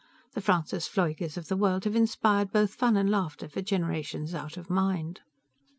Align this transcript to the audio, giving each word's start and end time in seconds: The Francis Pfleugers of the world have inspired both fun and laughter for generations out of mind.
The 0.33 0.41
Francis 0.41 0.89
Pfleugers 0.89 1.37
of 1.37 1.47
the 1.47 1.55
world 1.55 1.83
have 1.83 1.95
inspired 1.95 2.51
both 2.51 2.73
fun 2.73 2.97
and 2.97 3.07
laughter 3.07 3.47
for 3.47 3.61
generations 3.61 4.33
out 4.33 4.57
of 4.57 4.67
mind. 4.67 5.21